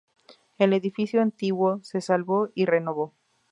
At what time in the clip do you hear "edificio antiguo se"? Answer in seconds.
0.73-2.01